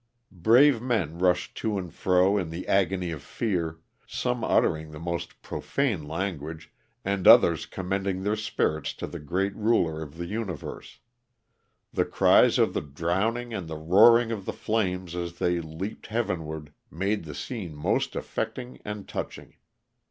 Brave 0.41 0.81
men 0.81 1.19
rushed 1.19 1.55
to 1.57 1.77
and 1.77 1.93
fro 1.93 2.35
in 2.35 2.49
the 2.49 2.67
agony 2.67 3.11
of 3.11 3.21
fear, 3.21 3.77
some 4.07 4.43
uttering 4.43 4.89
the 4.89 4.99
most 4.99 5.43
profane 5.43 6.07
language 6.07 6.73
and 7.05 7.27
others 7.27 7.67
commending 7.67 8.23
their 8.23 8.35
spirits 8.35 8.93
to 8.95 9.05
the 9.05 9.19
Great 9.19 9.53
Kuler 9.53 10.01
of 10.01 10.17
the 10.17 10.25
Universe; 10.25 11.01
the 11.93 12.03
cries 12.05 12.57
of 12.57 12.73
the 12.73 12.81
drowning 12.81 13.53
and 13.53 13.67
the 13.67 13.77
roaring 13.77 14.31
of 14.31 14.45
the 14.45 14.53
flames 14.53 15.13
as 15.15 15.37
they 15.37 15.59
leaped 15.59 16.07
heaven 16.07 16.45
ward 16.45 16.73
made 16.89 17.25
the 17.25 17.35
scene 17.35 17.75
most 17.75 18.15
affecting 18.15 18.79
and 18.83 19.07
touching. 19.07 19.53